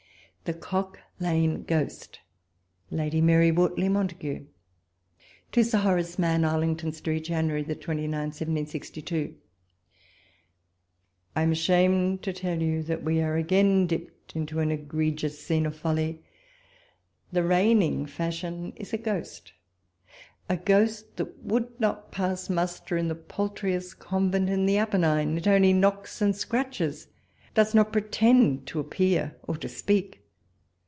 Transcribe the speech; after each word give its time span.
THE 0.43 0.55
COCK 0.57 0.99
LANE 1.21 1.63
GHOST—LADY 1.63 3.21
MARY 3.21 3.51
WOItTLEY 3.51 3.87
MONTAGU. 3.87 4.47
To 5.53 5.63
Sir 5.63 5.77
Horace 5.77 6.19
Mann. 6.19 6.43
Arlington 6.43 6.91
Street, 6.91 7.25
Jan. 7.25 7.47
29, 7.47 8.11
1762.... 8.11 9.35
I 11.37 11.43
AM 11.43 11.53
ashamed 11.53 12.21
to 12.23 12.33
tell 12.33 12.61
you 12.61 12.83
that 12.83 13.01
we 13.03 13.21
are 13.21 13.37
again 13.37 13.87
dipped 13.87 14.35
into 14.35 14.59
an 14.59 14.71
egregious 14.71 15.39
scene 15.39 15.65
of 15.65 15.77
folly. 15.77 16.21
The 17.31 17.43
reigning 17.43 18.05
fashion 18.05 18.73
is 18.75 18.91
a 18.91 18.97
ghost— 18.97 19.53
a 20.49 20.57
ghost, 20.57 21.15
that 21.15 21.37
would 21.45 21.79
not 21.79 22.11
pass 22.11 22.49
muster 22.49 22.97
in 22.97 23.07
the 23.07 23.15
paltriest 23.15 23.99
convent 23.99 24.49
in 24.49 24.65
the 24.65 24.79
Apennine. 24.79 25.37
It 25.37 25.47
only 25.47 25.71
knocks 25.71 26.19
and 26.19 26.35
scratches; 26.35 27.07
does 27.53 27.73
not 27.73 27.93
pretend 27.93 28.65
to 28.67 28.81
appear 28.81 29.37
or 29.43 29.55
to 29.55 29.69
speak. 29.69 30.17